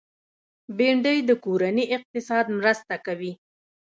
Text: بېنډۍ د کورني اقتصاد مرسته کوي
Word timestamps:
بېنډۍ 0.77 1.17
د 1.29 1.31
کورني 1.43 1.85
اقتصاد 1.97 2.45
مرسته 2.57 2.95
کوي 3.05 3.31